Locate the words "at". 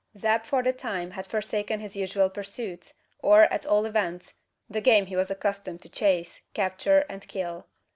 3.53-3.67